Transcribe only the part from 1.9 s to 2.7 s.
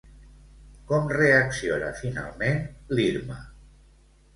finalment